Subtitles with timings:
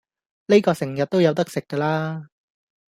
[0.47, 2.29] 哩個成日都有得食嫁啦